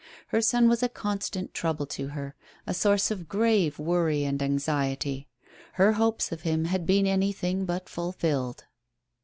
[0.29, 2.33] Her son was a constant trouble to her;
[2.65, 5.27] a source of grave worry and anxiety.
[5.73, 8.65] Her hopes of him had been anything but fulfilled.